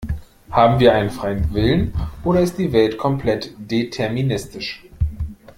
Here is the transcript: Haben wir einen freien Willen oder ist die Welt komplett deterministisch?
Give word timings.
Haben 0.49 0.79
wir 0.79 0.95
einen 0.95 1.11
freien 1.11 1.53
Willen 1.53 1.93
oder 2.23 2.39
ist 2.41 2.57
die 2.57 2.71
Welt 2.71 2.97
komplett 2.97 3.53
deterministisch? 3.59 4.83